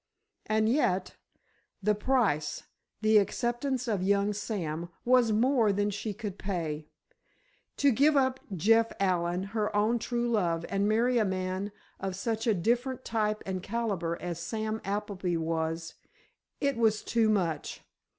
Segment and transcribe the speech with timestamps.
[0.47, 1.15] And yet,
[1.83, 6.87] the price—the acceptance of young Sam, was more than she could pay.
[7.77, 12.47] To give up Jeff Allen, her own true love, and marry a man of such
[12.47, 17.81] a different type and calibre as Sam Appleby was—it was too much!